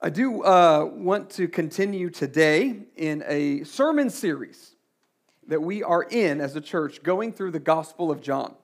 [0.00, 4.76] I do uh, want to continue today in a sermon series
[5.48, 8.54] that we are in as a church going through the Gospel of John.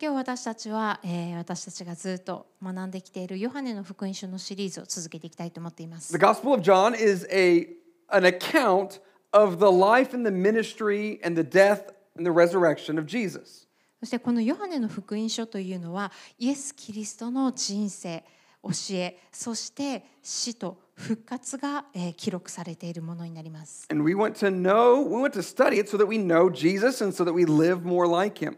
[0.00, 7.68] 今日私たちは、えー私たちがずっと学んできているヨハネの福音書のシリーズを続けていきたいと思っています The。Gospel of John is a,
[8.10, 9.00] an account
[9.32, 13.68] of the life and the ministry and the death and the resurrection of Jesus.
[14.00, 18.24] そしてこのヨハネの福音書というのはイエス・キリストの人生
[18.63, 23.87] 教えそして死と復活が、えー記録されているものになります。
[23.91, 27.15] And we want to know, we want to study it so that we know Jesus and
[27.15, 28.57] so that we live more like him.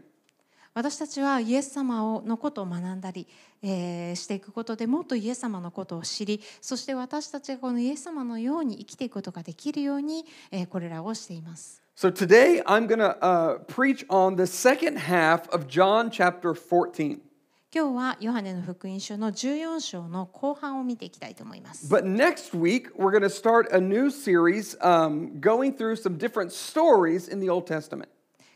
[0.74, 3.28] 私たちはイエス様をのことを学んだり、
[3.62, 11.82] えーしていくことでもっとイエス様のことを知りそして私たちがこのイエス様のように生きていくことができるように、えーこれらをしています。
[11.98, 17.20] So today I'm going to uh, preach on the second half of John chapter 14.
[17.72, 21.88] 今日はヨハネの福音書の14章の後半を見ていきたいと思います。
[21.88, 27.32] But next week, we're going to start a new series um, going through some different stories
[27.32, 28.08] in the Old Testament.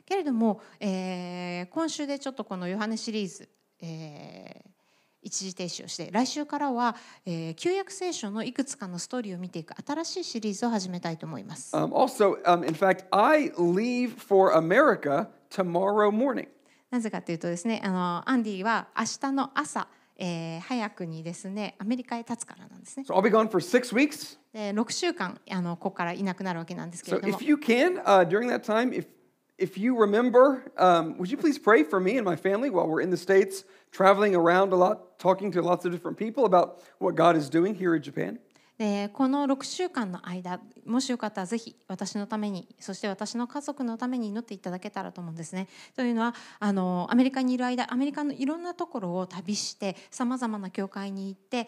[0.07, 3.47] けれども、えー今週でちょっとこのヨハネシリーズ、
[3.81, 4.69] えー
[5.25, 6.95] 一時停止をして来週からは、
[7.27, 11.75] えー旧約聖書のいくつかのストーリーを見ていく新しいシリーズを始めたいと思います。
[11.75, 16.47] Um, also, um, in fact, I leave for America tomorrow morning.
[16.93, 23.05] なぜかというとですねあのアンディは明日の朝、えー早くにですねアメリカへ立つからなんですね。
[23.09, 24.37] So I'll be gone for six weeks.
[24.53, 29.07] で6週間あのここからいなくなるわけなんですけ So れども if you can, uh, during that time, if
[29.57, 33.01] if you remember, um, would you please pray for me and my family while we're
[33.01, 37.15] in the States, traveling around a lot, talking to lots of different people about what
[37.15, 38.37] God is doing here in Japan?
[38.77, 45.67] でこの6週間の間もしよかったらぜひ私のためにそして私の家族のために祈っていただけたらと思うんですね。
[45.95, 51.67] というのはあのアメリカにいる間アメリカのいろんなところを旅してさまざまな教会に行って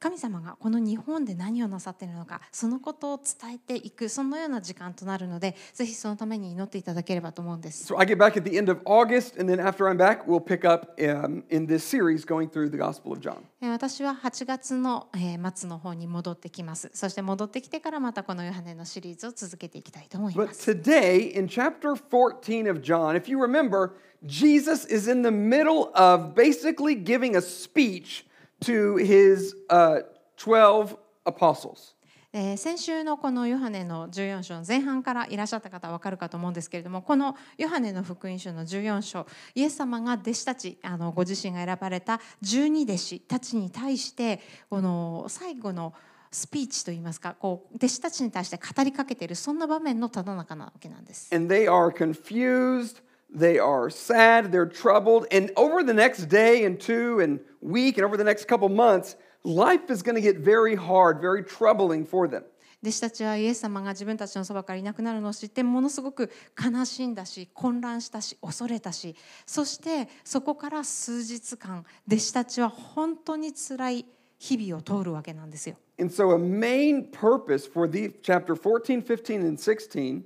[0.00, 7.92] 神様がこの日本で何をなさっているのかそのことを伝えていくそのような時間となるのでぜひそのために祈っていただければと思うんです。
[7.92, 10.68] So I get back at the end of August, and then after I'm back, we'll pick
[10.68, 13.38] up um, in this series going through the Gospel of John.
[13.60, 16.90] えー私は8月のえー末の方に戻ってきます。
[16.94, 20.70] そして戻ってきてからまたこのヨハネのシリーズを続けていきたいと思いま But す。
[20.70, 23.92] today, in chapter 14 of John, if you remember,
[24.24, 28.27] Jesus is in the middle of basically giving a speech
[28.60, 30.02] to his uh,
[30.36, 31.94] 12 apostles.
[32.32, 45.94] えー先週のこのヨハネの14章の前半からいらっしゃった方は分かるかと思うんですけれどもこのヨハネの福音書の14章イエス様が弟子たちあのご自身が選ばれた12弟子たちに対してこの最後の
[46.30, 51.34] スピーチといいますかこう弟子たちに対して語りかけているそんな場面のただ中なわけなんです。
[51.34, 53.02] And they are confused,
[53.33, 55.25] they are sad, they're troubled.
[55.31, 59.15] And over the next day and two and week and over the next couple months,
[59.43, 62.43] life is going to get very hard, very troubling for them.
[62.83, 66.29] 弟子たちはイエス様が自分たちのそばからいなくなるのを知ってものすごく
[66.61, 69.15] 悲しんだし混乱したし恐れたし
[69.45, 74.05] そしてそこから数日間弟子たちは本当に辛い
[74.37, 75.77] 日々を通るわけなんですよ。
[75.97, 80.25] And so, a main purpose for the chapter 14, 15, and 16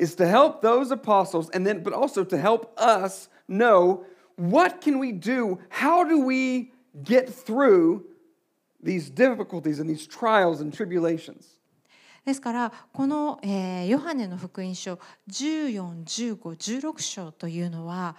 [0.00, 4.04] is to help those apostles, and then, but also to help us know
[4.36, 5.58] what can we do?
[5.68, 6.72] How do we
[7.04, 8.06] get through
[8.82, 11.58] these difficulties and these trials and tribulations?
[12.24, 14.98] ですからこの、えーヨハネの福音書
[15.30, 18.14] 141516章というのは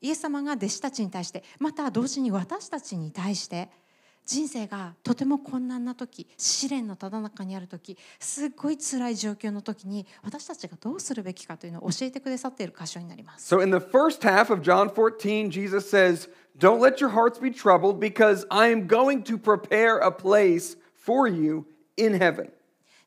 [0.00, 3.70] イエス様が弟子たちに対してまた同時に私たちに対して
[4.26, 13.54] 人生がとても困難な時試練のただ中にある時すっごい辛い状況の時に私たちがどうするべきかというのを教えてくださっている箇所になります。
[13.54, 17.98] So, in the first half of John 14, Jesus says, Don't let your hearts be troubled
[17.98, 22.50] because I am going to prepare a place for you in heaven.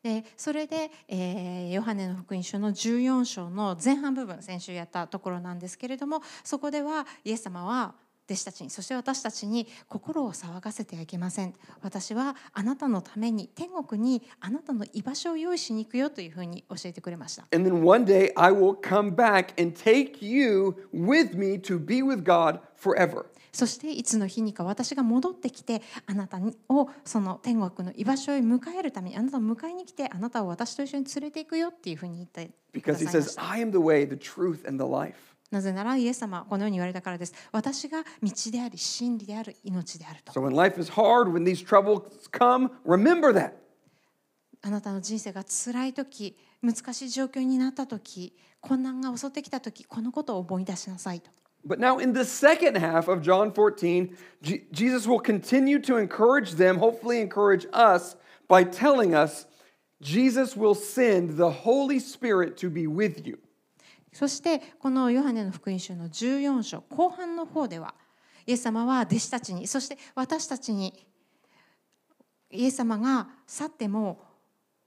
[0.03, 7.95] でそれで、えーヨハネの福音書の14章の前半部分先週やったところなんですけれどもそこではイエス様は
[8.29, 22.01] 弟子たちにそして私たちに心を騒がせてはいけません私はあなたのために天国にあなたの居場所を用意しに行くよというふうに教えてくれました And then one day I will come back and take you with me to be
[22.03, 23.25] with God forever.
[23.53, 26.37] そしていつの日にか私が戻ってきてあなた
[26.69, 35.15] をその天国の居場所へ迎えるためにあなたを迎えに来てあなたを私と一緒に連れていくよっていうふうに言ってくだ Because さ he いま says, した I am the way, the truth, and the life.
[35.49, 37.33] なぜならイエス様はこのように言われたからです。
[37.51, 40.33] 私が道であり、真理である、命であると。
[40.33, 42.01] So when life is hard, when these troubles
[42.31, 43.53] come, remember that.
[44.61, 51.31] あなたの人生が辛い時、難しい状況になった時、困難が襲ってきた時、このことを思い出しなさいと。
[51.65, 56.77] But now, in the second half of John 14, Je- Jesus will continue to encourage them,
[56.77, 58.15] hopefully, encourage us
[58.47, 59.47] by telling us
[60.01, 63.37] Jesus will send the Holy Spirit to be with you.
[64.13, 67.93] そしてこのヨハネの福音書の14章後半の方では
[68.45, 71.05] イエス様は弟子たちにそして私たちに
[72.49, 74.21] イエス様が去っても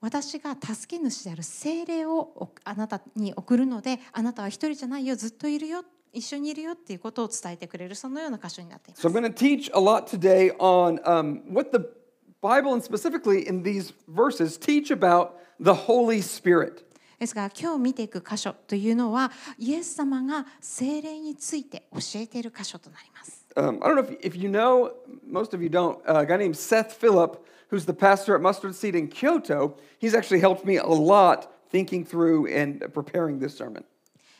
[0.00, 12.00] 私が助け主である精霊をあなたに送るのであなたは一人じゃないよずっといるよ一緒にいるよっていうことを伝えてくれるそのような箇所になっています So, I'm going to teach a lot today on um, what the
[12.40, 16.89] Bible, and specifically in these verses, teach about the Holy Spirit.
[17.20, 23.46] ですが今日見ていく箇所というのはイエス様が精霊について教えている箇所となります。
[23.56, 24.92] Um, I don't know if, if you know,
[25.28, 28.74] most of you don't, uh, a guy named Seth Phillip, who's the pastor at Mustard
[28.74, 33.84] Seed in Kyoto, he's actually helped me a lot thinking through and preparing this sermon.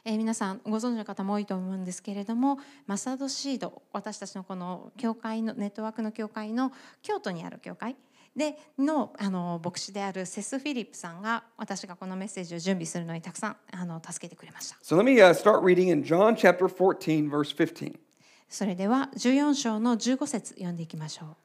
[0.07, 6.73] えー皆さんご存知の方も多いと思うんですけれどもマサドシード私たちのこの教会のネットワークの教会の
[7.03, 7.97] 京都にある教会
[8.36, 17.98] でのあの牧師であるセス・フィリップさんが私がこのメッセージを準備するのにたくさんあの助けてくれました So let me uh, start reading in John chapter 14, verse 15.
[18.50, 21.36] それでは14章の15節読んでいきましょう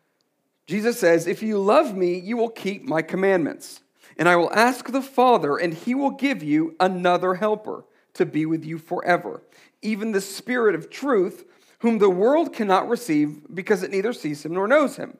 [0.66, 3.80] Jesus says, If you love me, you will keep my commandments.
[4.16, 8.46] And I will ask the Father, and he will give you another helper to be
[8.46, 9.42] with you forever,
[9.82, 11.44] even the Spirit of truth,
[11.80, 15.16] whom the world cannot receive because it neither sees him nor knows him.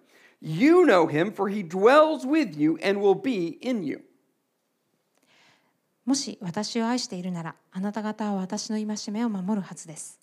[0.47, 4.06] You know him, for he dwells with you and will be in you.
[6.06, 10.19] もし私を愛しているならあなた方は私の戒めを守るはずです。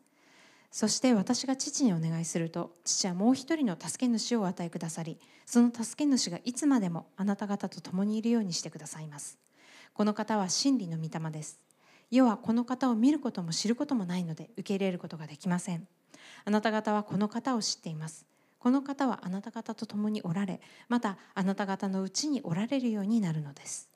[0.70, 9.38] そして私が父にお願いすると父はもう一人の助け主をお与えくださりその助け主がいつまでもあなた方と共にいるようにしてくださいます。
[9.92, 11.58] この方は真理の御霊です。
[12.12, 15.88] 世はこの方を見ることも知ることもないので受け入れることができません。
[16.44, 18.31] あなた方はこの方を知っています。
[18.62, 23.88] この方はあなた方と共におられまたあなた方のうちにおられるようになるのです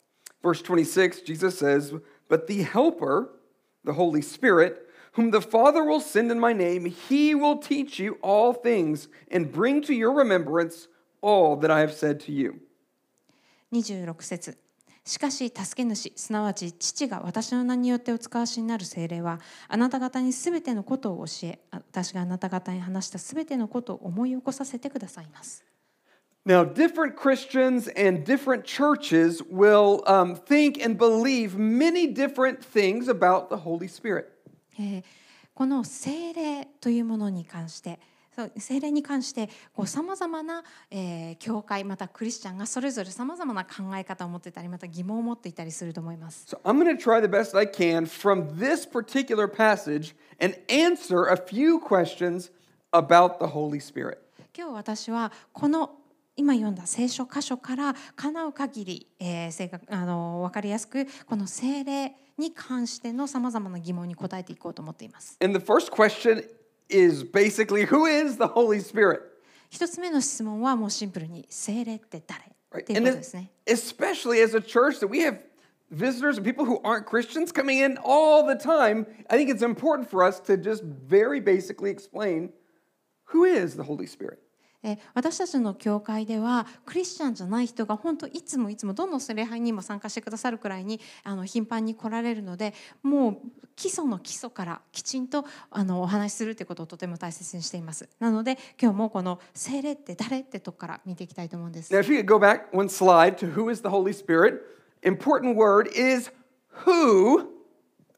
[0.42, 1.94] Verse 26, Jesus says,
[2.28, 3.30] But the Helper,
[3.84, 8.18] the Holy Spirit, whom the Father will send in my name, he will teach you
[8.22, 10.88] all things and bring to your remembrance
[11.20, 12.60] all that I have said to you.
[13.72, 14.58] 26節
[15.06, 25.64] しかし助け主すなわち父が私の名によってお使わしになる精霊はあなた方にすべてのことを教えあ私があなた方に話したすべてのことを思い起こさせてくださいます
[26.44, 33.48] Now, different Christians and different churches will um, think and believe many different things about
[33.48, 34.26] the Holy Spirit.
[34.78, 35.04] えー
[35.56, 37.98] この精霊というものに関して
[38.58, 39.48] 精霊に関して
[39.84, 46.46] さまざまな、えー教会またクリスチャンがそれぞれさまざまな考え方を持っていたりまた疑問を持っていたりすると思います。
[46.48, 51.36] So I'm going to try the best I can from this particular passage and answer a
[51.36, 52.50] few questions
[52.92, 54.18] about the Holy Spirit.
[54.56, 55.90] 今日私はこの
[56.36, 65.38] 今読んだ聖書箇所から叶う限り、えー正確あの分かりやすくこの聖霊に関してのさまざまな疑問に答えていこうと思っています。
[65.42, 66.44] And the first question
[66.89, 69.21] is basically who is the Holy Spirit?
[69.69, 72.41] 一つ目の質問はもうシンプルに聖霊って誰
[72.71, 72.81] Right?
[72.81, 73.51] っていう And こと it- ですね。
[73.67, 75.39] especially as a church that we have
[75.91, 80.09] visitors and people who aren't Christians coming in all the time, I think it's important
[80.09, 82.51] for us to just very basically explain
[83.25, 84.39] who is the Holy Spirit.
[84.82, 93.38] え私たちの教会ではクリスチャンじゃない人が本当いつもいつもどの礼拝にも参加してくださるくらいにあの頻繁に来られるのでもう
[93.74, 98.08] 基礎の基礎からきちんとあのお話しするということをとても大切にしています。
[98.18, 101.92] なので今日もこの聖霊って誰ってとこから見ていきたいと思うんです。
[101.92, 104.60] Now, if you could go back one slide to who is the Holy Spirit,
[105.02, 106.30] important word is
[106.84, 107.48] who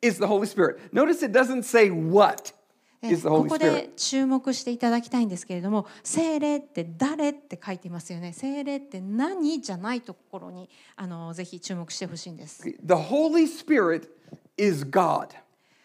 [0.02, 0.78] is the Holy Spirit.
[0.92, 2.52] Notice it doesn't say what.
[3.00, 14.08] ここ.で注目していただきたいんですけれども聖霊って誰って書いていますよね聖霊って何じゃないところにあのぜひ注目してほしいんです The Holy Spirit
[14.56, 15.28] is God.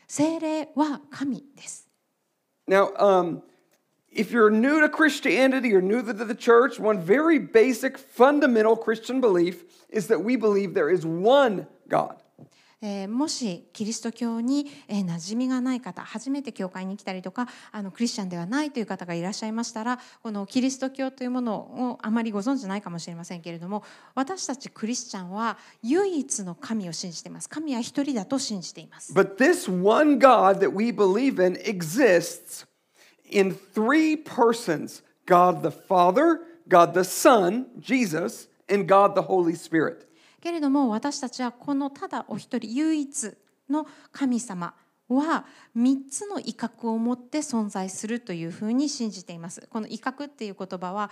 [0.07, 1.87] 聖霊は神です
[2.67, 3.41] Now, um,
[4.09, 9.19] if you're new to Christianity or new to the church, one very basic, fundamental Christian
[9.19, 12.22] belief is that we believe there is one God.
[12.83, 23.83] えーもしキリスト教に、えー馴染みがない方初めて教会に来たりとかあのクリスチャンではないという方がいらっしゃいましたらこのキリスト教というものをあまりご存知ないかもしれませんけれども
[24.15, 32.65] 私たちクリスチャンは唯一の神を信じています神は一人だと信じています But this one God that we believe in exists
[33.29, 40.05] in three persons God the Father, God the Son, Jesus, and God the Holy Spirit.
[40.43, 43.37] けれども私たちはこのただお一人唯一
[43.69, 44.73] の神様
[45.07, 45.45] は
[45.77, 49.65] 3つの威嚇を持って存在するというふうに信じています。
[49.69, 51.11] この威嚇っていう言葉は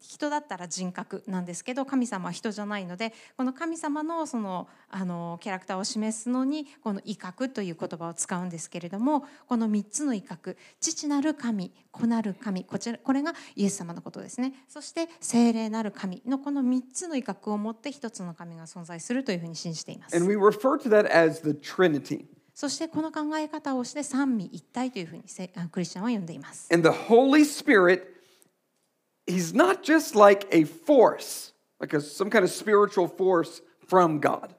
[0.00, 14.54] 人だったら人格なんですけど神様は人じゃないのでこの神様のそのあのキャラクターを示すのにこの威嚇という言葉を使うんですけれどもこの3つの威嚇父なる神子なる神こちらこれがイエス様のことですね。
[14.68, 20.16] そして聖霊なる神のこの3つの威嚇を持って一つの神が存在するというふうに信じています。
[20.16, 22.24] And we refer to that as the Trinity.
[22.54, 25.22] そしてこの考え方をして三位一体というふうに
[25.70, 26.68] クリスチャンは呼んでいます。
[26.72, 28.02] And the Holy Spirit,
[29.30, 34.50] He's not just like a force, like a, some kind of spiritual force from God.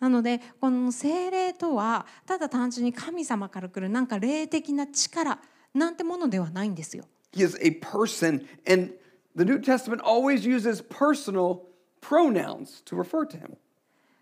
[0.00, 5.38] なのでこの精霊とはただ単純に神様から来るなんか霊的な力
[5.74, 7.04] なんてものではないんですよ。
[7.32, 8.94] He is a person, and
[9.36, 11.62] the New Testament always uses personal
[12.00, 13.56] pronouns to refer to Him.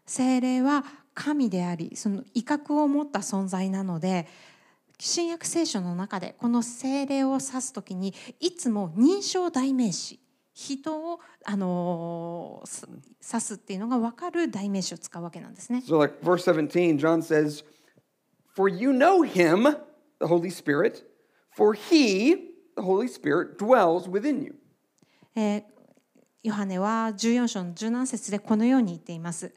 [0.06, 4.26] 精霊は神でありその威嚇を持った存在なので
[4.98, 10.20] 新約聖書の中でこの精霊を指す時にいつも認証代名詞
[10.54, 15.82] 人を、あの指すっていうのが分かる代名詞を使うわけなんですね。
[15.86, 17.62] So, like verse 17, John says,
[18.54, 19.64] For you know Him,
[20.18, 21.04] the Holy Spirit,
[21.54, 22.36] for He,
[22.74, 24.54] the Holy Spirit, dwells within you.
[25.34, 25.76] えー
[26.46, 29.52] ヨハネは14章の17節でこのように言っています。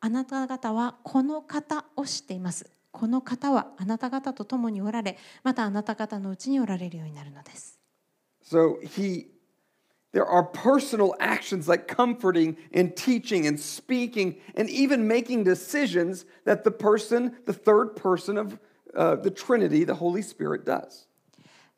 [0.00, 2.68] あなた方はこの方を知っています。
[2.96, 7.78] この方はあなた方と共におられ、またあなた方のうちにおられるようになるのです。
[8.42, 9.26] So he
[10.14, 16.64] there are personal actions like comforting and teaching and speaking and even making decisions that
[16.64, 18.58] the person, the third person of
[18.96, 21.06] uh, the Trinity, the Holy Spirit, does.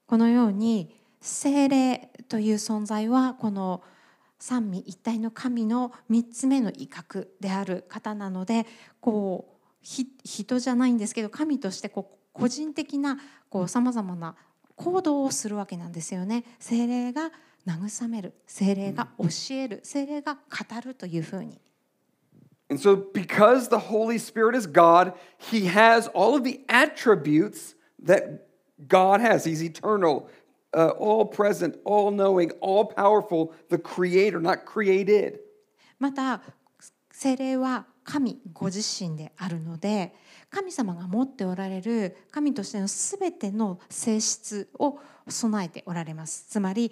[0.07, 3.83] このように聖霊という存在はこの
[4.39, 8.67] 三位一体の神の3つ目の威嚇である方なので
[9.01, 13.19] こうひ人じゃないんですけど神としてこう個人的な
[13.67, 14.37] さまざまな
[14.77, 16.45] 行動をするわけなんですよね。
[16.59, 17.31] 聖霊が
[17.67, 20.41] 慰める聖霊が教える聖霊が語
[20.85, 21.61] るというふうに。
[22.71, 28.47] And so, because the Holy Spirit is God, He has all of the attributes that
[28.87, 29.45] God has.
[29.47, 30.29] He's eternal,
[30.75, 35.41] uh, all present, all knowing, all powerful, the creator, not created.
[35.99, 36.43] また
[37.11, 40.15] 聖霊は神ご自身であるので
[40.49, 44.99] 神様が持っておられる神としてのすべての性質を
[45.29, 46.47] 備えておられます。
[46.49, 46.91] つまり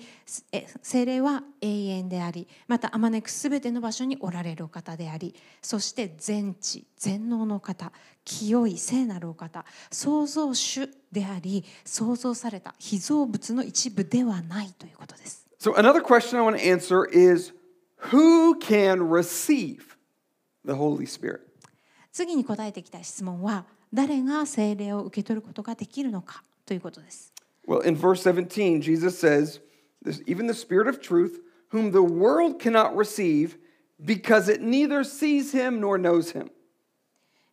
[0.53, 7.93] え聖霊は永遠でありまたあまねくすべての場所におられるお方でありそして全知全能の方
[8.27, 15.47] 清い聖なるお方創造主であり創造された被造物の一部ではないということです。
[15.59, 17.55] So, another question I want to answer is
[18.13, 19.96] who can receive
[20.67, 21.41] the Holy Spirit?
[22.13, 27.33] 次に答えていきたい質問は誰が聖霊を受け取ることができるのかということです。
[27.69, 29.61] Well, in verse 17, Jesus says,
[30.05, 31.41] "This- Even the Spirit of truth,
[31.73, 33.59] whom the world cannot receive,
[34.03, 36.51] because it neither sees him nor knows him.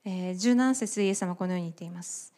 [0.05, 2.33] えー17節でイエス様はこのように言っています。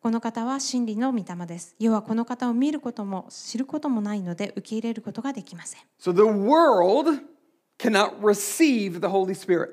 [0.00, 1.74] この方は真理の御霊です。
[1.78, 5.80] 要はこの方を見ることも知ることもないので受け入れることができません。
[6.00, 7.20] So the world
[7.78, 9.70] cannot receive the Holy Spirit.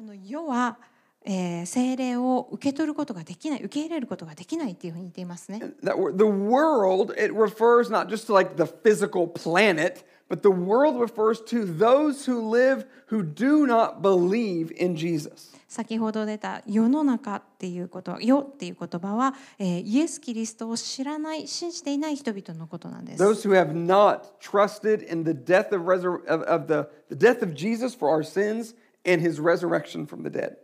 [0.00, 0.78] この世は、
[1.26, 5.60] えー聖霊を受け取ることができない、受け入れることができないっていうふうに言っていますね。
[5.84, 10.98] That word- the world, it refers not just to like the physical planet, but the world
[10.98, 15.50] refers to those who live who do not believe in Jesus.
[15.68, 23.22] 先ほど出た世の中っていうこと世っていう言葉は、えーイエス・キリストを知らない信じていない人々のことなんです。
[23.22, 27.52] Those who have not trusted in the death of, resur- of, of the, the death of
[27.52, 28.74] Jesus for our sins
[29.05, 30.57] and his resurrection from the dead.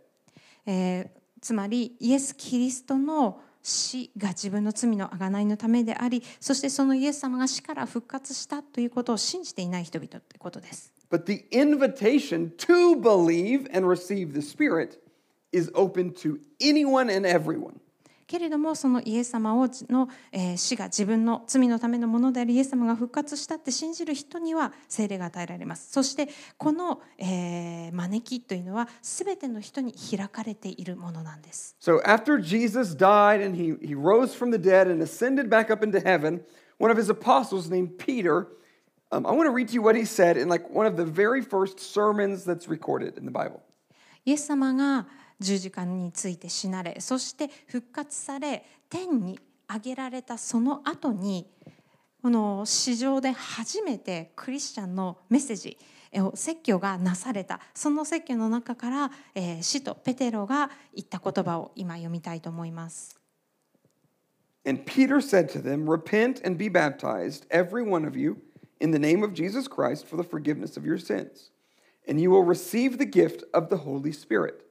[0.66, 10.92] えーつまりイエス・キリストの死が自分の罪の贖いのためでありそしてそのイエス様が死から復活したということを信じていない人々ってことです。
[11.10, 15.00] But the invitation to believe and receive the Spirit
[15.52, 17.80] is open to anyone and everyone.
[18.27, 35.71] けれどもそのイエス様をの、えー死が自分の罪のためのものでありイエス様が復活したって信じる人には聖霊が与えられますそしてこの、えー招きというのは全ての人に開かれているものなんです So after Jesus died and he, he rose from the dead and ascended back
[35.71, 36.41] up into heaven,
[36.79, 38.47] one of his apostles named Peter,
[39.11, 41.05] um, I want to read to you what he said in like one of the
[41.05, 43.61] very first sermons that's recorded in the Bible.
[44.25, 45.07] イエス様が
[45.39, 49.39] 十字架について死なれそして復活され天に
[49.71, 51.47] 上げられたその後に
[52.21, 63.17] この史上で初めてクリスチャンのメッセージ、ええー説教がなされたその説教の中から、えー使徒ペテロが言った言葉を今読みたいと思います。
[64.65, 68.37] And Peter said to them, Repent and be baptized, every one of you,
[68.81, 71.51] in the name of Jesus Christ for the forgiveness of your sins,
[72.07, 74.66] and you will receive the gift of the Holy Spirit.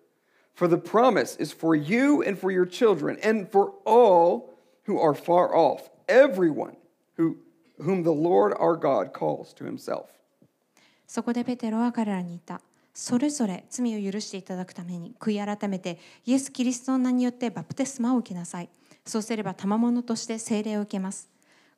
[0.56, 4.54] For the promise is for you and for your children, and for all
[4.86, 6.76] who are far off, everyone
[7.18, 7.36] who,
[7.78, 10.06] whom the Lord our God calls to himself.
[11.06, 12.62] そこでペテロは彼らに言った。
[12.94, 18.70] それぞれ罪を許していただくために悔い改めてイエス・キリストの名によってバプテスマを受けなさい。
[19.04, 21.28] そうすれば賜物として聖霊を受けます。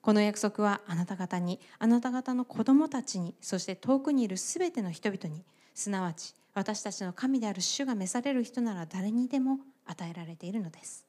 [0.01, 5.43] この約束はあなた方に、あなた方の子供たちに、そして遠くにいるすべての人々に、
[5.75, 11.05] すなわち私たちの神である主が召される人なら誰にでも与えられているのです。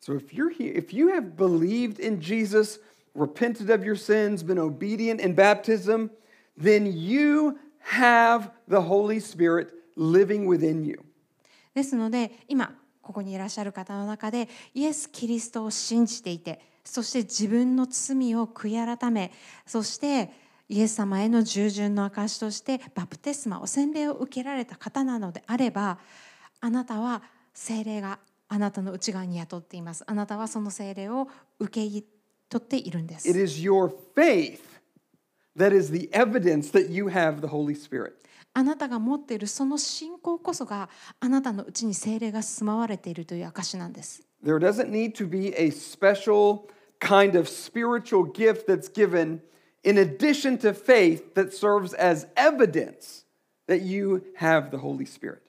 [0.00, 2.80] So if you're here, if you have believed in Jesus,
[3.14, 6.10] repented of your sins, been obedient in baptism,
[6.60, 11.00] then you have the Holy Spirit living within you.
[11.74, 19.32] ですので今ここにいらっしゃる方の中でイエス・キリストを信じていてそして自分の罪を悔い改め
[19.66, 20.30] そして
[20.68, 25.98] イエス様への従順の証としてバプテスマを洗礼を受けられた方なのであれば
[26.60, 27.22] あなたは
[27.54, 30.04] 聖霊があなたの内側に宿っています。
[30.06, 32.06] あなたはその聖霊を受け
[32.48, 33.28] 取っているんです。
[33.28, 34.60] It is your faith
[35.56, 38.12] that is the evidence that you have the Holy Spirit.
[38.54, 40.88] あなたが持っているその信仰こそが
[41.20, 44.22] あなたのうちに聖霊が住まわれているという証なんです。
[44.42, 46.68] There doesn't need to be a special
[47.00, 49.40] kind of spiritual gift that's given
[49.84, 53.24] in addition to faith that serves as evidence
[53.66, 55.42] that you have the Holy Spirit.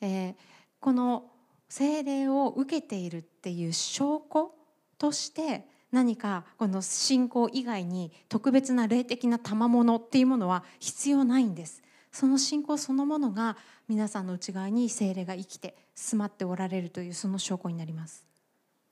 [0.00, 0.34] えー
[0.80, 1.30] この
[1.66, 4.52] 聖霊を受けているっていう証拠
[4.98, 11.82] として何かこの信仰以外に特別な霊的な賜物っていうものは必要ないんです。
[12.12, 13.56] その信仰そのものが
[13.88, 18.26] 皆さんの内側に聖霊が生きて住まっておられるというその証拠になります。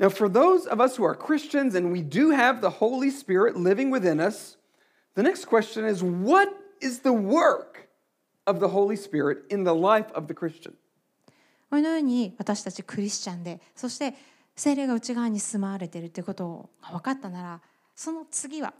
[0.02, 3.56] Now, for those of us who are Christians and we do have the Holy Spirit
[3.56, 4.56] living within us,
[5.14, 6.48] the next question is what
[6.80, 7.88] is the work
[8.44, 10.74] of the Holy Spirit in the life of the Christian?
[11.70, 14.14] このように私たちクリスチャンでそして
[14.56, 17.60] 聖霊が内側に住まわれているということが分かったなら
[17.94, 18.74] その次は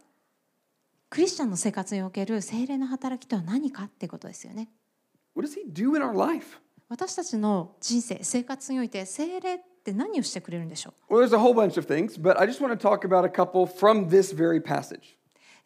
[1.09, 4.69] クリスチャンの生活における聖霊の働きとは何かっていうことですよね。
[5.37, 6.59] What does He do in our life?
[6.89, 13.25] 私たちの人生生活において聖霊って何をしてくれるんでしょう Well, there's a whole bunch of things, but I just want to talk about
[13.25, 15.17] a couple from this very passage.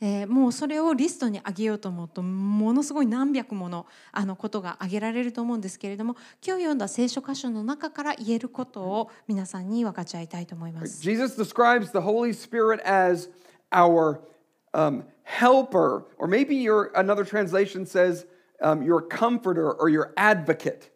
[0.00, 11.00] えーもうそれをリストに上げようと思うとものすごい何百ものあのことが挙げられると思うんですけれども今日読んだ聖書箇所の中から言えることを皆さんに分かち合いたいと思います。
[11.02, 13.30] Jesus describes the Holy Spirit as
[13.72, 14.20] our
[14.74, 18.26] um, helper, or maybe your another translation says
[18.60, 20.90] um, your comforter or your advocate.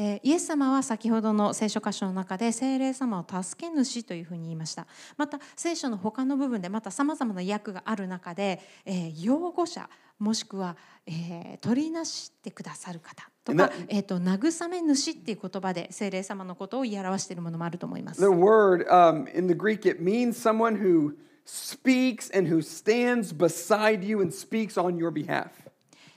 [0.00, 9.88] えーイエス様は先ほどの聖書箇所の中で聖霊様を助け主というふうに言いましたまた聖書の他の部分でまたさまざまな訳がある中で、えー擁護者
[10.20, 18.26] もしくは、えー取りなしてくださる方となか、えー、と慰め主っていう言葉で聖霊様のことを言い表しているものもあると思います The。
[18.26, 24.32] word um, in the Greek, it means someone who speaks and who stands beside you and
[24.32, 25.48] speaks on your behalf.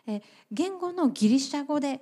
[0.05, 2.01] えー言語のギリシャ語で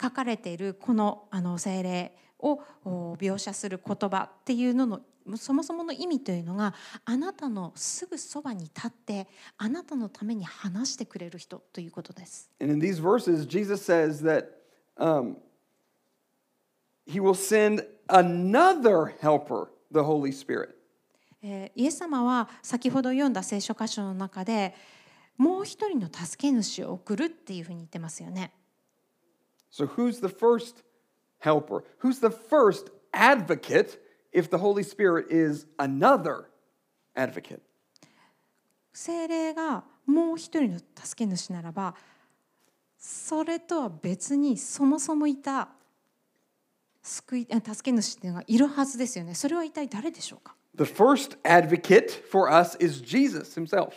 [0.00, 5.00] 書かれているこのあの聖霊をお描写する言葉っていうのの
[5.36, 9.26] そもそもの意味というのがあなたのすぐそばに立って
[9.58, 12.50] あなたのために話してくれる人ということです。
[12.60, 14.46] And in these verses, Jesus says that
[14.96, 15.36] um,
[17.06, 20.70] he will send another helper, the Holy Spirit.
[21.42, 24.74] えーイエス様は先ほど読んだ聖書箇所の中で
[25.36, 28.52] もう一人の助け主を送るっていうふうに言ってますよね。
[29.69, 30.83] So, who's the first
[31.39, 31.83] helper?
[31.99, 33.99] Who's the first advocate
[34.31, 36.45] if the Holy Spirit is another
[37.15, 37.61] advocate?
[38.93, 41.95] 精霊がもう一人の助け主ならば
[42.97, 45.69] それとは別にそもそもいた
[47.01, 49.35] 救いあ助け主っていうのがいるはずですよね。
[49.35, 53.91] それは一体誰でしょうか The first advocate for us is Jesus himself.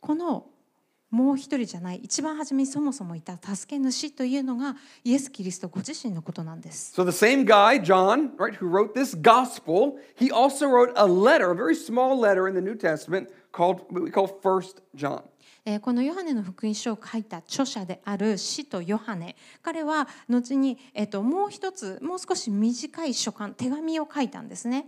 [0.00, 0.46] この
[1.13, 6.91] もう一人じゃない一番初めにそもそもいた助け主というのがイエス・キリストご自身のことなんです。
[6.99, 11.55] So, the same guy, John, right, who wrote this gospel, he also wrote a letter, a
[11.55, 15.21] very small letter in the New Testament called what we call First John.
[15.65, 24.87] えーこのヨハネの福音書を書いた著者である使徒ヨハネ彼は後に、えー、ともう一つもう少し短い書簡手紙を書いたんですね。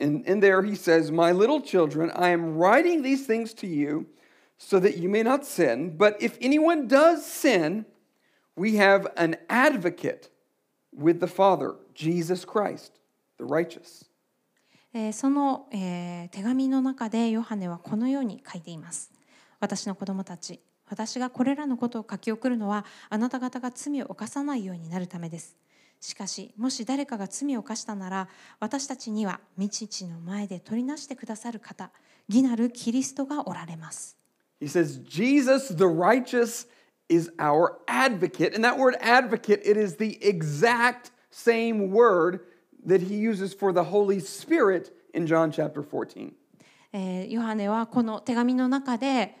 [0.00, 4.06] And in there he says, My little children, I am writing these things to you
[4.58, 5.96] so that you may not sin.
[5.96, 7.86] But if anyone does sin,
[8.56, 10.30] we have an advocate
[10.92, 12.92] with the Father, Jesus Christ,
[13.38, 14.06] the righteous.
[14.94, 19.12] えその、えー手紙の中でヨハネはこのように書いています。
[19.60, 25.56] 私の子供たち、私がこれらのことを書き送るのはあなた方が罪を犯さないようになるためです。
[26.00, 28.28] しかし、もし誰かが罪を犯したなら、
[28.60, 31.90] 私たちには道父の前で取りなしてくださる方、
[32.28, 34.16] 義なるキリストがおられます。
[34.59, 36.67] He says, Jesus the righteous
[37.09, 38.53] is our advocate.
[38.55, 42.41] And that word advocate, it is the exact same word
[42.85, 46.33] that he uses for the Holy Spirit in John chapter 14.
[46.93, 49.35] えーヨハネはこの手紙の中で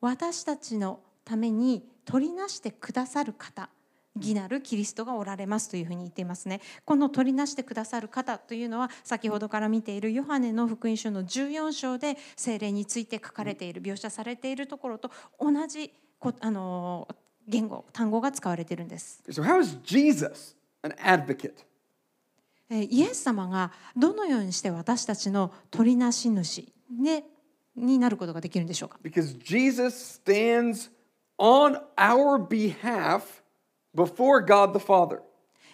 [0.00, 3.68] 私たちのために取りなしてくださる方
[4.15, 6.61] 義なるキリストがおられますというふうに言っていますね。
[6.85, 17.07] この取りなしてくださる方というのは先ほどから見ているヨハネの福音書の14章で聖霊について書かれている描写されているところと同じこあの
[17.47, 19.23] 言語単語が使われているんです。
[19.29, 21.53] So, how is Jesus an advocate?
[22.69, 27.23] えーイエス様がどのようにして私たちの取りなし主で
[27.75, 30.91] になることができるんでしょうか？Because Jesus stands
[31.39, 33.38] on our behalf
[33.95, 35.19] before God the Father.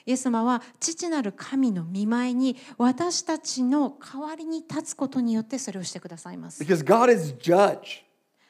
[0.05, 6.63] イエス様は父なる神の見舞いに私たちの代わりに立つことによってそれをしてくださいます。
[6.63, 8.03] Because God is judge.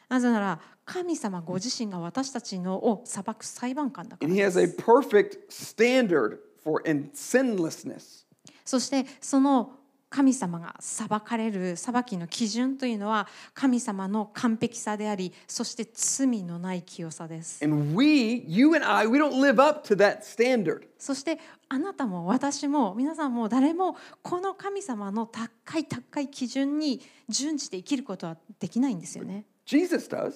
[0.09, 4.77] なぜなら神様ご自身が私たちのを裁く裁判官だか And ら he で has a す。
[4.77, 8.25] perfect standard for in sinlessness.
[8.65, 9.71] そしてその
[10.09, 17.63] 神様が裁かれる裁きの基準というのは神様の完璧さでありそして罪のない清さです。
[17.63, 20.87] And we, you and I, we don't live up to that standard.
[20.97, 29.45] そしてあなたも私も皆さんも誰もこの神様の高い高い基準に準じて生きることはできないんですよね。
[29.65, 30.33] Jesus does.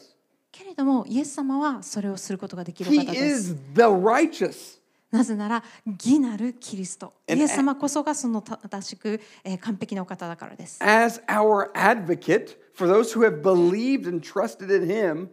[0.52, 3.52] けれどもイエス様はそれをすることができる He 方です。
[3.52, 4.79] is the righteous.
[5.12, 7.14] なぜなら義なるキリスト。
[7.28, 10.84] イエス様こそがその正しく、えー完璧なお方だからです。
[10.84, 15.30] As our advocate for those who have believed and trusted in him,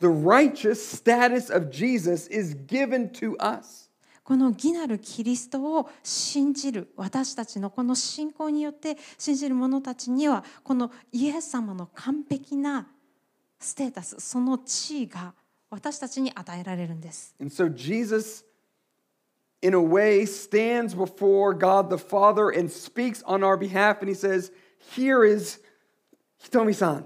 [0.00, 3.90] the righteous status of Jesus is given to us.
[4.22, 12.86] この義なるキリストを信じる私たちのこの信仰によって信じる者たちにはこのイエス様の完璧な
[13.58, 15.34] ステータスその地位が
[15.70, 17.34] 私たちに与えられるんです。
[17.40, 18.44] And so Jesus,
[19.62, 24.00] in a way, stands before God the Father and speaks on our behalf.
[24.00, 25.60] And he says, Here is
[26.42, 27.04] Hitomi san.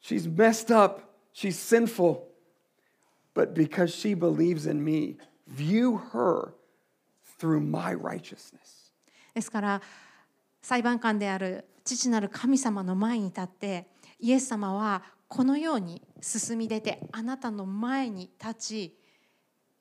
[0.00, 2.28] She's messed up, she's sinful.
[3.34, 6.54] But because she believes in me, view her
[7.38, 8.92] through my righteousness.
[9.34, 9.82] ですから
[10.62, 13.86] 裁判官である父なる神様の前に立って
[14.18, 18.98] イエス様はこのように進み出てあなたの前に立ち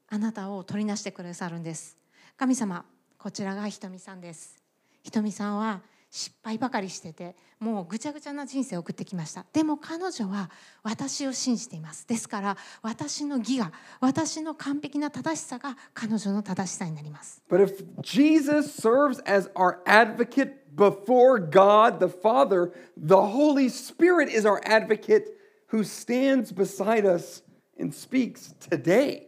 [0.08, 1.98] あなたを取りなしてくださるんです
[2.38, 2.86] 神様
[3.18, 4.62] こちらがひとみさんです
[5.04, 10.50] ひとみさんは失敗ばかりしててもうぐちゃぐちゃな人生を送ってきましたでも彼女は
[10.84, 24.46] 私を信じていますですから私の義が私の完璧な正しさが彼女の正しさになります But if Jesus serves as our advocate before God the Father, the Holy Spirit is
[24.46, 25.26] our advocate
[25.68, 27.42] who stands beside us
[27.78, 29.28] and speaks today.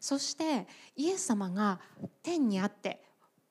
[0.00, 1.80] そしてイエス様が
[2.22, 3.00] 天にあって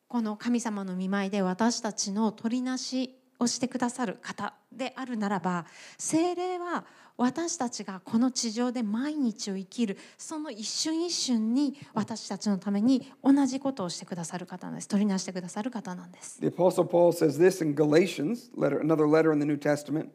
[0.08, 5.66] この神様の見舞いで私たちの取りなしをしてくださる方であるならば
[5.98, 6.86] 精霊は
[7.18, 20.10] 私たちがこの地上で毎日を生きるその一瞬一瞬に私たちのために同じことをしてくださる方なんです取りなしてくださる方なんです The Apostle Paul says this in Galatians, letter, another letter in the New Testament.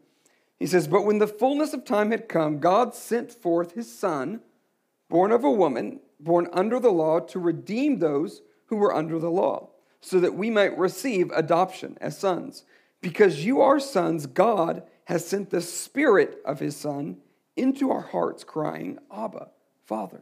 [0.59, 4.39] He says, But when the fullness of time had come, God sent forth his Son,
[5.09, 9.29] born of a woman, born under the law, to redeem those who were under the
[9.29, 9.69] law,
[10.01, 12.65] so that we might receive adoption as sons.
[13.01, 17.17] Because you are sons, God has sent the Spirit of his Son
[17.55, 19.49] into our hearts, crying, Abba,
[19.85, 20.21] Father.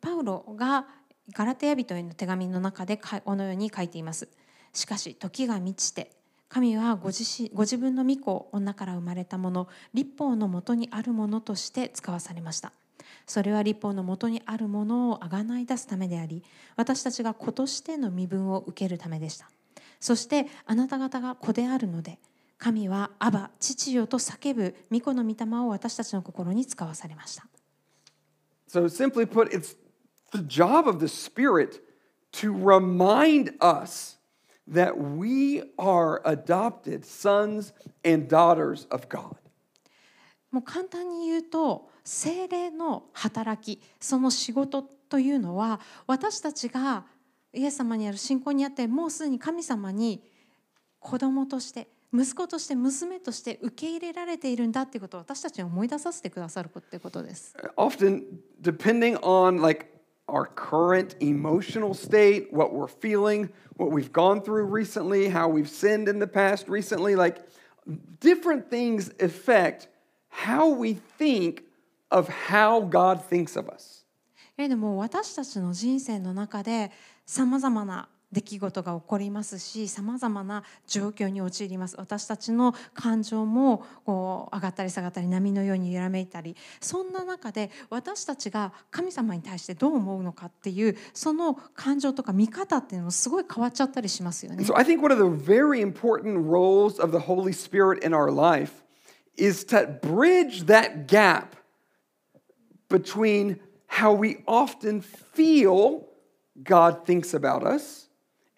[0.00, 0.86] パウロが
[1.32, 4.28] ガラテヤ人への手紙の中でかこのように書いています。
[4.72, 6.10] しかし時が満ちて
[6.48, 12.72] 神はご自身ご自分の御子を女から生まれたもの立法のもとにあるものとして使わされました。
[13.26, 16.42] それは立法のもとにあるものをあがない出すためであり
[16.76, 19.50] 私たちが子としての身分を受けるためでした。
[20.00, 22.18] そしてあなた方が子であるので
[22.58, 27.46] 神は「アバ父よ」と叫ぶ御子の御霊を私たちの心に使わされました。
[28.68, 29.76] So, simply put, it's
[30.32, 31.80] the job of the Spirit
[32.32, 34.18] to remind us
[34.68, 37.72] that we are adopted sons
[38.04, 39.36] and daughters of God.
[40.50, 47.04] もう簡単に言うと精霊の働きその仕事というのは私たちが
[47.52, 50.22] イエス様にある信仰にあってもうすでに神様に
[51.00, 57.56] 子供として息子として娘として受け入れられているんだっていうことを私たちに思い出させてくださるってことです。
[57.76, 58.22] Often,
[58.62, 59.86] depending on like
[60.28, 66.08] our current emotional state, what we're feeling, what we've gone through recently, how we've sinned
[66.08, 67.42] in the past recently, like
[68.20, 69.88] different things affect
[70.28, 71.64] how we think
[72.10, 74.04] of how God thinks of us.
[74.56, 76.90] けれども私たちの人生の中で
[77.26, 98.30] さまざまな出来事が起こりますしさまざまな状況に陥ります私たちの感情もこう上がったり下がったり波のように揺らめいたりそんな中で私たちが神様に対してどう思うのかっていうその感情とか見方っていうのもすごい変わっちゃったりしますよね So I think one of the very important roles of the Holy Spirit in our
[98.30, 98.82] life
[99.38, 101.55] is to bridge that gap
[102.88, 106.06] between how we often feel
[106.62, 108.08] God thinks about us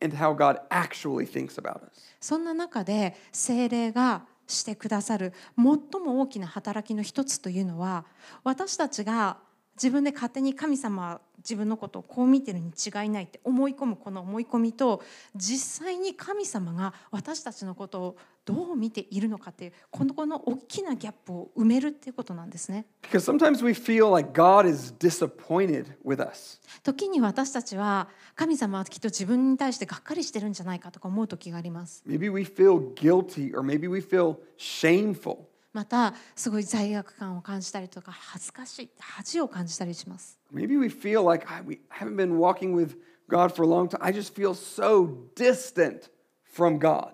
[0.00, 2.14] and how God actually thinks about us.
[2.20, 5.64] そんな中で聖霊がしてくださる最
[6.00, 8.06] も大きな働きの一つというのは
[8.44, 9.38] 私たちが
[9.80, 15.02] 自分で勝手に神様は自分のことをこう見てるに違いないって思い込むこの思い込みと
[15.36, 22.86] 実際に神様が私たちのことをどう見ているのかっていうこのこの大きなギャップを埋めるっていうことなんですね。
[23.02, 26.60] Because sometimes we feel like God is disappointed with us.
[26.82, 32.02] 時に私たちは神様はきっと自分に対してがっかりしてるんじゃないかとか思う時があります。
[32.06, 35.38] Maybe we feel guilty or maybe we feel shameful.
[35.72, 40.38] またすごい罪悪感を感じたりとか恥ずかしい恥を感じたりします。
[40.52, 42.96] Maybe we feel like I, we haven't been walking with
[43.28, 44.02] God for a long time.
[44.02, 46.10] I just feel so distant
[46.50, 47.12] from God.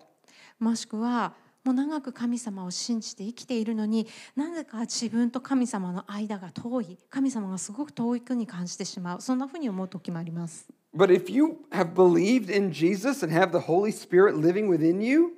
[0.59, 10.69] もしくはもう長く神様を信じて生きているのになぜか自分と神様の間が遠い神様がすごく遠いくに感じてしまうそんなふうに思う時もあります。
[10.95, 15.33] But if you have believed in Jesus and have the Holy Spirit living within you,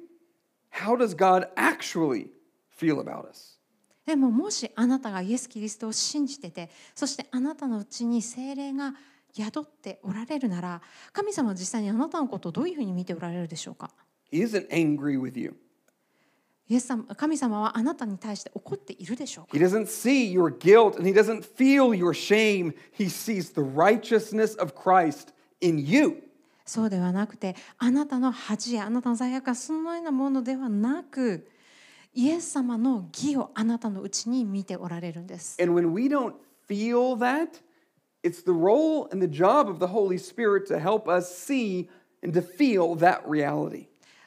[0.70, 2.35] how does God actually
[2.76, 3.56] feel about us?
[4.06, 8.94] でももしあなたがイエス・キリストを信じててそしてあなたのうちに精霊が
[9.36, 10.80] 宿っておられるなら
[11.12, 13.90] 神様は実際にあなたのことをどういうふうに見ておられるでしょうか
[14.32, 15.56] ？He isn't angry with you.
[16.68, 22.74] イエス様神様はあなたに対して怒っているでしょうか？He doesn't see your guilt and he doesn't feel your shame.
[22.96, 26.22] He sees the righteousness of Christ in you.
[26.64, 31.48] そうではなくてあなたの恥やあなたの罪悪感そのようなものではなく
[32.16, 35.56] イエス様の義をあなたのうちに見ておられるんです。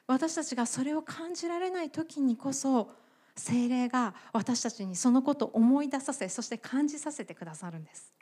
[0.05, 2.91] 私たちがそれを感じられない時にこそ、
[3.35, 8.13] 聖霊が私たちにそのことを思い出させ、そして感じさせてくださるんです。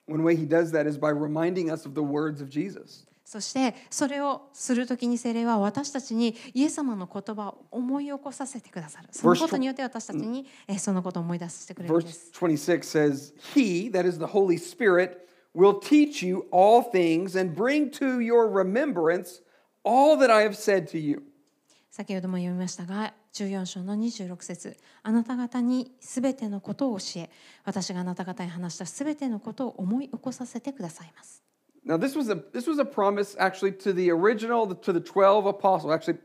[3.28, 9.10] そしてそれをする時に精霊は私たちにイエス様の言葉を思い起こさせてくださる。
[9.12, 12.32] そのことによって私たちにえーそのことを思い出させてくれるんで Verse す。
[12.32, 18.22] 26 says, He, that is the Holy Spirit, will teach you all things and bring to
[18.22, 19.42] your remembrance
[19.84, 21.22] all that I have said to you.
[21.92, 27.30] 先ほども読みましたが14章の26節あなた方にすべてのことを教え
[27.66, 31.44] 私があなた方に話したすべてのことを思い起こさせてくださいます
[31.87, 35.47] Now, this was a this was a promise actually to the original to the twelve
[35.47, 35.93] apostles.
[35.93, 36.19] Actually,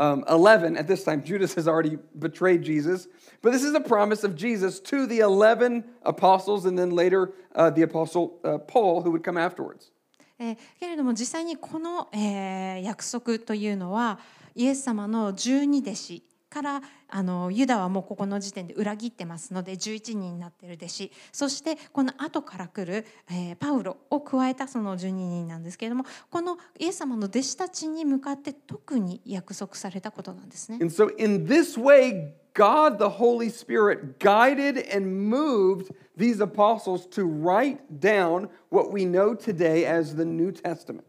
[0.00, 1.22] um, eleven at this time.
[1.22, 3.06] Judas has already betrayed Jesus,
[3.40, 7.70] but this is a promise of Jesus to the eleven apostles, and then later uh,
[7.70, 9.92] the apostle uh, Paul, who would come afterwards.
[10.40, 14.18] えーけれども実際にこの、えー約束というのは
[14.56, 30.79] イエス様の十二弟子 からあのユダはもうここの時点で裏切ってますので11人になっている弟子そしてこの後から来る、えーパウロを加えたその12人なんですけれどもこのイエス様の弟子たちに向かって特に約束されたことなんですね。
[30.81, 37.79] And so, in this way, God, the Holy Spirit, guided and moved these apostles to write
[37.99, 41.03] down what we know today as the New Testament.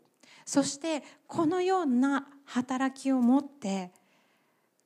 [0.45, 3.93] そしてこのような働きを持って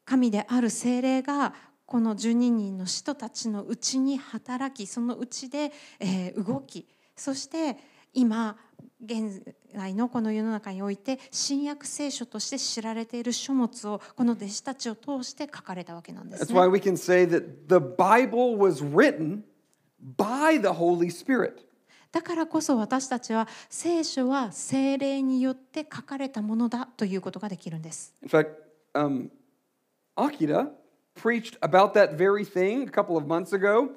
[0.04, 1.54] 神である精霊が
[1.86, 6.86] この12人の使徒たちのうちに働きそのうちで、えー動き
[7.16, 7.76] そして
[8.12, 8.56] 今
[9.04, 9.42] 現
[9.74, 16.70] 在のこの世の中において新約聖書として知られている書物をこの弟子たちを通して書かれたわけなんです That's ね why。
[16.70, 19.42] we can say that the Bible was written
[20.16, 21.64] by the Holy Spirit.
[22.12, 28.14] だからこそ私たちは聖書は精霊によって書かれたものだということができるんです。
[28.22, 28.50] In fact,
[28.94, 29.30] um,
[30.17, 30.71] Akira
[31.15, 33.91] preached about that very thing a couple of months ago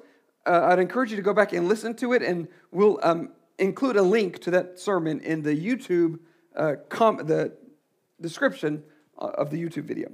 [0.45, 3.95] uh, I'd encourage you to go back and listen to it, and we'll um, include
[3.95, 6.19] a link to that sermon in the YouTube
[6.55, 7.53] uh, com- the
[8.19, 8.83] description
[9.19, 10.11] uh, of the YouTube video.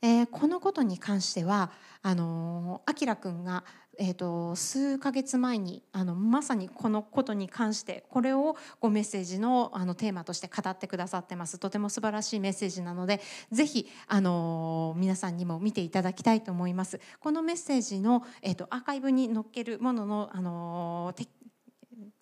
[0.00, 1.70] えーこのことに関しては
[2.02, 3.64] あのーあきらくんが、
[3.99, 21.13] えー、と数ヶ月前にあのまさにこのことに関してこれをごメッセージのあのテーマとして語ってくださってますとても素晴らしいメッセージなのでぜひ、あの皆さんにも見ていただきたいと思いますこのメッセージの、えー、とアーカイブに載っけるものの、あの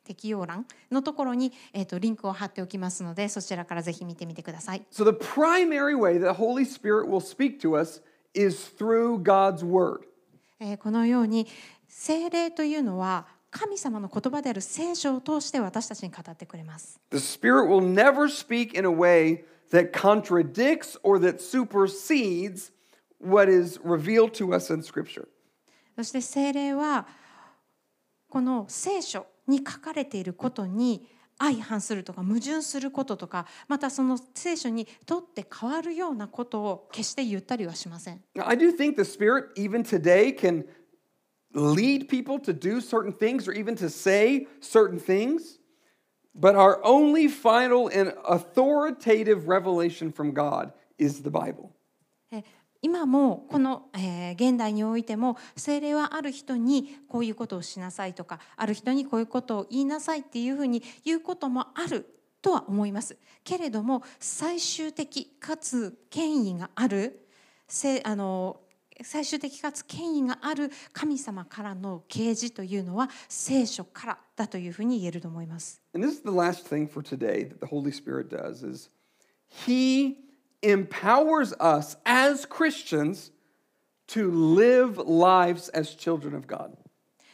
[0.03, 4.85] 適用欄のところに、えー、とリンクを貼っておきますのでそちらからぜひ見てみてください。
[4.91, 8.01] So, the primary way that the Holy Spirit will speak to us
[8.33, 10.10] is through God's Word.
[10.63, 11.47] えーこのように
[11.87, 16.99] 聖霊というのは神様の言葉である聖書を通して私たちに語ってくれます。
[17.09, 22.71] The Spirit will never speak in a way that contradicts or that supersedes
[23.19, 25.27] what is revealed to us in Scripture.
[25.95, 27.07] そして聖霊は
[28.29, 31.07] この聖書に書かれていることに
[31.41, 38.21] 相反するとか矛盾することとかまたその聖書にとって変わるようなことを決して言ったりはしません。
[38.35, 40.65] I do think the Spirit, even today, can
[41.55, 45.59] lead people to do certain things or even to say certain things.
[46.35, 51.71] But our only final and authoritative revelation from God is the Bible.
[52.31, 52.43] え
[52.81, 62.05] 今もこの、えー現代においても聖霊はある人にこういうことをしなさいとかある人にこういうことを言いなさいっていうふうに言うこともある
[62.41, 67.27] とは思いますけれども最終的かつ権威がある
[67.67, 68.61] せあの
[69.03, 75.81] 最終的かつ権威がある神様からの啓示というのは聖書からだというふうに言えると思います。
[75.93, 78.89] And this is the last thing for today that the Holy Spirit does is
[79.65, 80.17] he
[80.62, 83.30] empowers us as Christians
[84.08, 86.76] to live lives as children of God.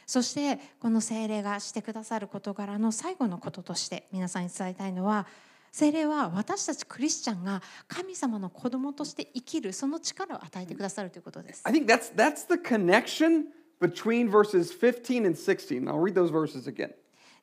[0.07, 5.27] そしてこの聖霊がしてくださる事柄の最後のこととして皆さんに伝えたいのは
[5.71, 11.63] 聖霊は私たちクリスチャンが神様の子供として生きるその力を与えてくださるということです。
[11.65, 13.47] I think that's that's the connection
[13.81, 15.89] between verses 15 and 16.
[15.89, 16.93] I'll read those verses again.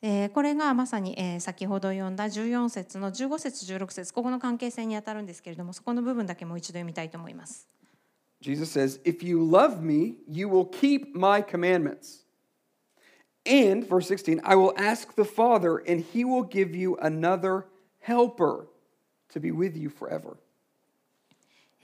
[0.06, 7.66] えーこれがまさに、えー先ほど読んだ14節の15節16節ここの関係性にあたるんですけれどもそこの部分だけもう一度読みたいと思います。
[8.42, 12.26] Jesus says, If you love me, you will keep my commandments.
[13.46, 17.64] And, verse 16, I will ask the Father, and he will give you another
[18.00, 18.66] helper
[19.32, 20.36] to be with you forever.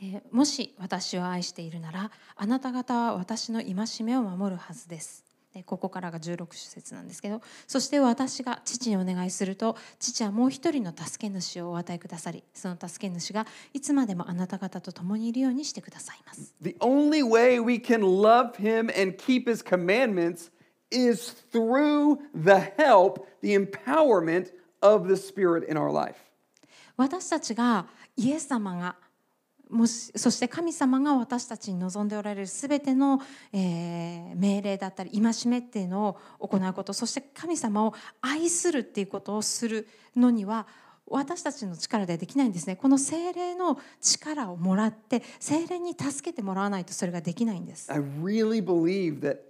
[0.03, 5.30] えーもし私を愛しているならあなた方は私の戒めを守るはずです。
[5.55, 16.55] でここからが16節なんですけどそして私が父にお願いすると父はもう一人の助け主をお与えくださりその助け主がいつまでもあなた方と共にいるようにしてくださいます。
[16.61, 20.51] The only way we can love him and keep his commandments
[20.91, 26.15] is through the help, the empowerment of the Spirit in our life.
[26.97, 27.87] 私たちが
[28.17, 28.97] イエス様が
[29.71, 33.21] もしそして神様が私たちに望んでおられるすべての、
[33.53, 40.67] えー命令だったり戒めっていうのを行うことそして神様を愛するっていうことをするのには
[41.07, 42.77] 私たちの力ではできないんですね。
[42.77, 47.93] この精霊の力をもらって精霊に助けてもらわないとそれができないんです。
[47.93, 49.41] I really believe that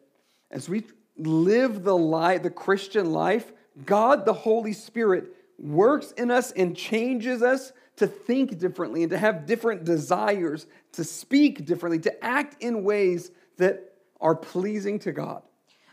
[0.51, 0.85] as we
[1.19, 3.53] live the life, the Christian life,
[3.85, 5.25] God, the Holy Spirit,
[5.63, 11.04] works in us and changes us to think differently and to have different desires, to
[11.04, 15.42] speak differently, to act in ways that are pleasing to God.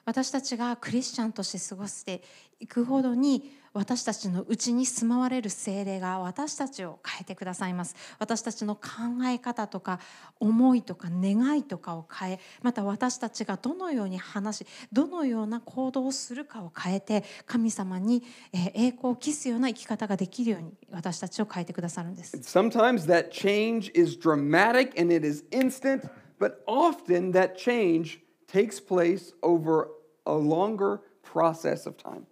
[0.04, 2.22] 私たちがクリスチャンとして過ごして
[2.59, 8.81] いくほどに私たちのうちに住まわれる精霊が私たちを変えてくださいます私たちの考
[9.27, 9.99] え方とか
[10.39, 29.33] 思いとか願いとかを変えまた私たちがどのように話しどのような行動をするかを変えて神様に栄光を期すような生き方ができるように私たちを変えてくださるんです Sometimes that change is dramatic and it is instant, but often that change takes place
[29.43, 29.89] over
[30.25, 32.25] a longer process of time.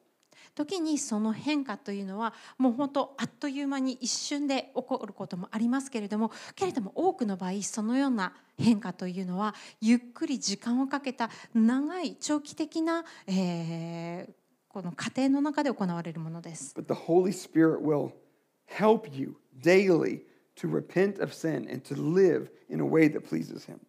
[0.55, 14.45] 時にその変化というのはもう本当あっという間に一瞬で起こることもありますけれどもけれども多くの場合そのような変化というのはゆっくり時間をかけた長い長期的な、えー
[14.75, 16.75] この過程の中で行われるものです。
[16.77, 18.11] But the Holy Spirit will
[18.67, 20.19] help you daily
[20.57, 23.79] to repent of sin and to live in a way that pleases Him.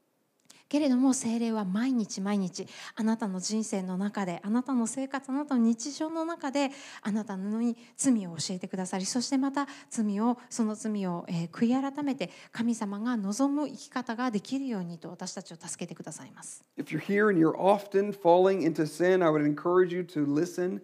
[0.68, 6.70] けれども精霊は毎日毎日あなたの人生の中であなたの生活あなたの日常の中で
[7.02, 16.64] あなたのに罪を教えてくださりそしてまた罪をその罪を、えー悔い改めて神様が望む生き方ができるようにと私たちを助けてくださいます。
[16.76, 20.80] If you're here and you're often falling into sin, I would encourage you to listen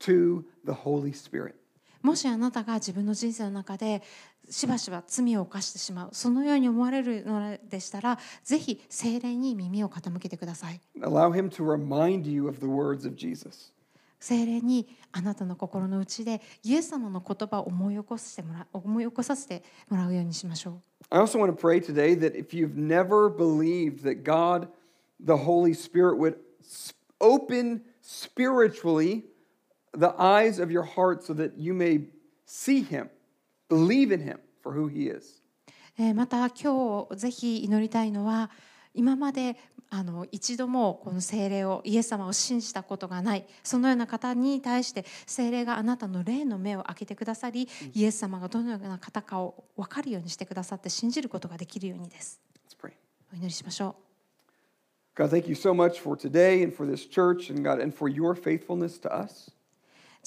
[0.00, 1.54] to the Holy Spirit.
[2.02, 4.02] もしあなたが自分の人生の中で
[4.50, 13.72] しばしば罪を犯してしまうそのように思われるのでしたらぜひ精霊に耳を傾けてください Allow Him to remind you of the words of Jesus.
[14.20, 20.74] 精霊にあなたの心の内でイエス様の言葉を思い起こしてもら思い起こさせてもらうようにしましょう
[21.10, 24.68] I also want to pray today that if you've never believed that God,
[25.20, 26.34] the Holy Spirit, would
[27.20, 29.24] open spiritually
[29.92, 32.08] the eyes of your heart so that you may
[32.44, 33.08] see Him,
[33.68, 35.42] believe in Him for who He is.
[35.98, 38.50] えーまた今日ぜひ祈りたいのは
[38.94, 39.56] 今まで
[39.90, 52.40] あの一度もこの聖霊をイエス様を信じたことがないそのような方に対して聖霊があなたの霊の目を開けてくださりイエス様がどのような方かを分かるようにしてくださって信じることができるようにです。
[52.68, 52.92] Let's pray.
[53.32, 53.96] お祈りしましょ
[55.16, 55.20] う。
[55.20, 58.34] God, thank you so much for today and for this church and God and for your
[58.34, 59.50] faithfulness to us.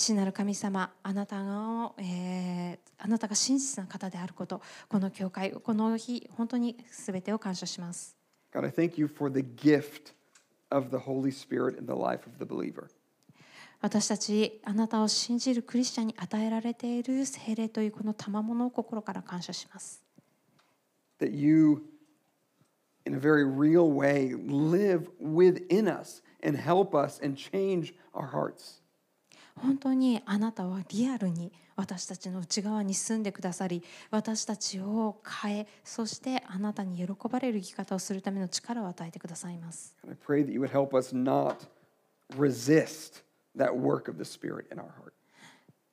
[0.02, 8.16] 父なる神様あなたの、えーあなたが真実な方であることこの教会この日本当に全てを感謝します
[8.54, 10.14] God, I thank you for the gift
[10.70, 12.90] of the Holy Spirit in the life of the believer.
[13.82, 20.04] 私たちあなたを信じるクリスチャンに与えられている聖霊というこの賜物を心から感謝します
[21.20, 21.82] That you,
[23.06, 28.81] in a very real way, live within us and help us and change our hearts.
[29.62, 41.56] 本当にあなたはリアルに私たちの内側に住んでくださり私たちを変えそしてあなたに喜ばれる生き方をするための力を与えてくださいます And I pray that you would help us not
[42.38, 43.24] resist
[43.58, 45.14] that work of the Spirit in our heart.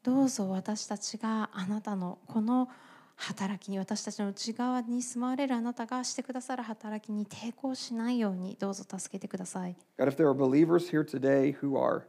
[0.03, 2.69] どうぞ私たちがあなたのこの
[3.17, 12.05] 働きに私たちの内側に住まわれるあなたがしてくださる働きに抵抗しないようにどうぞ助けてください God, if there are believers here today who are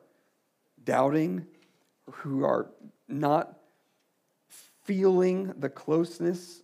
[0.85, 1.47] doubting,
[2.11, 2.71] who are
[3.09, 3.59] not
[4.85, 6.63] feeling the closeness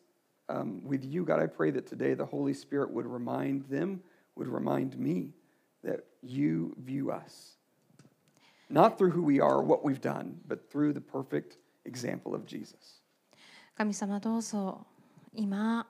[0.49, 4.03] um, with you, God, I pray that today the Holy Spirit would remind them,
[4.35, 5.31] would remind me
[5.85, 7.57] that you view us.
[8.69, 12.47] Not through who we are or what we've done, but through the perfect example of
[12.47, 13.01] Jesus.
[13.77, 14.85] 神様どうぞ
[15.33, 15.87] 今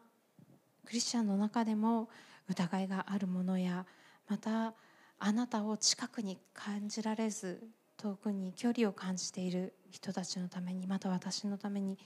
[0.84, 2.08] クリスチャンの中でも
[2.48, 3.84] 疑いがあるものや
[4.28, 4.74] また
[5.18, 7.66] あなたを近くに感じられず
[8.05, 11.97] 遠くに距離を感じている人たちのためにまた私のために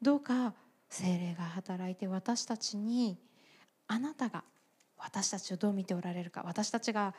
[0.00, 0.54] どうか
[0.88, 3.18] 精霊が働いて私たちに
[3.88, 4.44] あなたが
[4.96, 7.14] 私たちをどう見ておられるか私たちが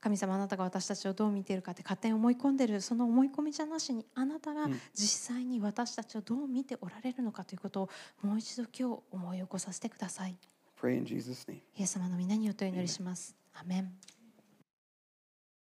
[0.00, 7.90] 神様あなたが私たちをどう見ているかって勝手に思い込んでいるその思い込みじゃなしにあなたが実際に私たちをどう見ておられるのかということを
[8.22, 10.36] もう一度今日思い起こさせてください。
[10.80, 11.60] Pray in Jesus' name.
[11.76, 13.36] イエス様の皆によってお祈りします。
[13.52, 13.92] アメン